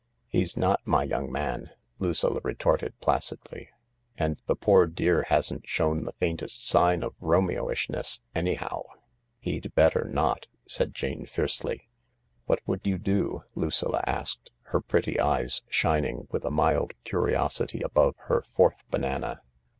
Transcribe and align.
"He's 0.29 0.57
not 0.57 0.81
my 0.83 1.03
young 1.03 1.31
man," 1.31 1.69
Lucilla 1.99 2.39
retorted 2.43 2.99
placixfly;" 3.01 3.67
and 4.17 4.41
the 4.47 4.55
poor 4.55 4.87
dear 4.87 5.25
hasn't 5.29 5.69
shown 5.69 6.05
the 6.05 6.13
faintest 6.19 6.67
sign 6.67 7.03
of 7.03 7.13
Romeo 7.19 7.67
isbpess, 7.67 8.19
aayhow." 8.35 8.81
"He'd 9.37 9.75
better 9.75 10.05
not," 10.11 10.47
said 10.65 10.95
Jane 10.95 11.27
fiercely." 11.27 11.87
What 12.47 12.61
would 12.65 12.81
you 12.87 12.97
do?" 12.97 13.43
Lucilla 13.53 14.03
asked, 14.07 14.49
her 14.63 14.81
pretty 14.81 15.19
eye$ 15.19 15.45
shining 15.69 16.27
with 16.31 16.45
a 16.45 16.49
mild 16.49 16.93
curiosity 17.03 17.81
above 17.81 18.15
her 18.23 18.43
fourth 18.55 18.77
banana. 18.89 19.43